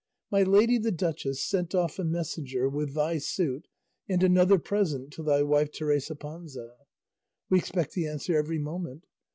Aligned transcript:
My 0.31 0.41
lady 0.41 0.79
the 0.79 0.91
duchess 0.91 1.43
sent 1.43 1.75
off 1.75 1.99
a 1.99 2.03
messenger 2.03 2.67
with 2.67 2.95
thy 2.95 3.19
suit 3.19 3.67
and 4.09 4.23
another 4.23 4.57
present 4.57 5.13
to 5.13 5.21
thy 5.21 5.43
wife 5.43 5.71
Teresa 5.71 6.15
Panza; 6.15 6.73
we 7.51 7.59
expect 7.59 7.93
the 7.93 8.07
answer 8.07 8.35
every 8.35 8.57
moment. 8.57 9.05